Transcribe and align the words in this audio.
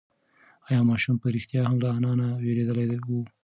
ایا 0.67 0.81
ماشوم 0.89 1.15
په 1.21 1.27
رښتیا 1.35 1.61
هم 1.65 1.77
له 1.83 1.89
انا 1.97 2.11
نه 2.19 2.27
وېرېدلی 2.43 2.87
و؟ 3.07 3.09